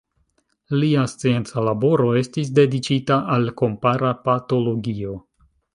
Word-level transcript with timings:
Lia 0.83 1.03
scienca 1.11 1.65
laboro 1.67 2.09
estis 2.23 2.51
dediĉita 2.61 3.21
al 3.37 3.49
kompara 3.63 4.15
patologio. 4.29 5.19